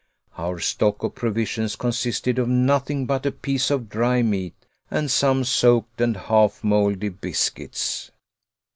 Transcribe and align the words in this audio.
Our 0.35 0.57
stock 0.57 1.03
of 1.03 1.13
provisions 1.13 1.75
consisted 1.75 2.39
of 2.39 2.49
nothing 2.49 3.05
but 3.05 3.23
a 3.27 3.31
piece 3.31 3.69
of 3.69 3.87
dry 3.87 4.23
meat 4.23 4.55
and 4.89 5.11
some 5.11 5.43
soaked 5.43 6.01
and 6.01 6.17
half 6.17 6.63
moldy 6.63 7.09
biscuits. 7.09 8.09